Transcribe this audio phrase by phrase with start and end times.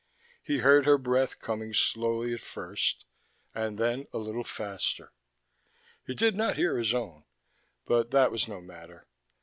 [0.41, 3.05] He heard her breath coming slowly at first,
[3.53, 5.13] and then a little faster.
[6.07, 7.23] He did not hear his own,
[7.85, 9.05] but that was no matter.